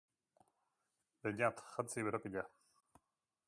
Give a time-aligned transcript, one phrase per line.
[1.27, 2.47] Beñat, jantzi berokia.